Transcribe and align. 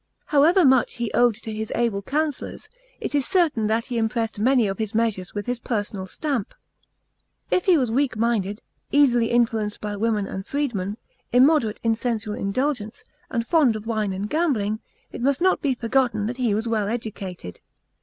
However 0.25 0.65
much 0.65 0.93
he 0.95 1.11
owed 1.13 1.35
to 1.35 1.53
his 1.53 1.71
able 1.75 2.01
councillors, 2.01 2.67
it 2.99 3.13
is 3.13 3.27
certain 3.27 3.67
that 3.67 3.85
he 3.85 3.99
impressed 3.99 4.39
many 4.39 4.65
of 4.65 4.79
his 4.79 4.95
measures 4.95 5.35
with 5.35 5.45
his 5.45 5.59
personal 5.59 6.07
stamp. 6.07 6.55
If 7.51 7.65
he 7.65 7.77
was 7.77 7.91
weakminded, 7.91 8.61
easily 8.91 9.27
influenced 9.29 9.79
by 9.79 9.95
women 9.95 10.25
and 10.25 10.43
freedmen, 10.43 10.97
immoderate 11.31 11.79
in 11.83 11.95
sensual 11.95 12.33
indulgence, 12.33 13.03
and 13.29 13.45
fond 13.45 13.75
of 13.75 13.85
wine 13.85 14.11
and 14.11 14.27
gambling, 14.27 14.79
it 15.11 15.21
must 15.21 15.39
not 15.39 15.61
be 15.61 15.75
forgotten 15.75 16.25
that 16.25 16.37
he 16.37 16.55
was 16.55 16.67
well 16.67 16.87
educated. 16.87 17.59